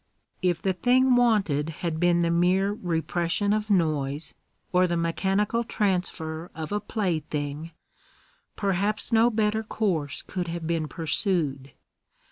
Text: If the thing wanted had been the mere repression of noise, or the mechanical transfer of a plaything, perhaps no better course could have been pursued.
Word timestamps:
If 0.41 0.63
the 0.63 0.73
thing 0.73 1.15
wanted 1.15 1.69
had 1.69 1.99
been 1.99 2.23
the 2.23 2.31
mere 2.31 2.73
repression 2.73 3.53
of 3.53 3.69
noise, 3.69 4.33
or 4.73 4.87
the 4.87 4.97
mechanical 4.97 5.63
transfer 5.63 6.49
of 6.55 6.71
a 6.71 6.79
plaything, 6.79 7.69
perhaps 8.55 9.11
no 9.11 9.29
better 9.29 9.61
course 9.61 10.23
could 10.23 10.47
have 10.47 10.65
been 10.65 10.87
pursued. 10.87 11.73